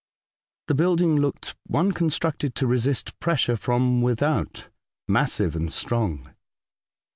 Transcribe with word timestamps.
The 0.67 0.73
building 0.73 1.17
looked 1.17 1.55
one 1.67 1.91
constructed 1.91 2.55
to 2.55 2.65
resist 2.65 3.19
pressure 3.19 3.55
from 3.55 4.01
without— 4.01 4.67
massive 5.07 5.55
and 5.55 5.71
strong. 5.71 6.31